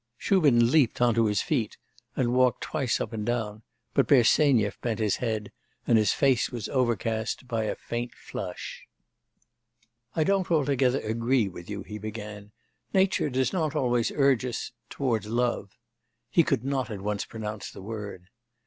[0.17, 1.77] Shubin leaped on to his feet
[2.15, 3.61] and walked twice up and down,
[3.93, 5.51] but Bersenyev bent his head,
[5.85, 8.87] and his face was overcast by a faint flush.
[10.15, 12.51] 'I don't altogether agree with you,' he began:
[12.95, 14.71] 'nature does not always urge us...
[14.89, 15.77] towards love.'
[16.31, 18.29] (He could not at once pronounce the word.)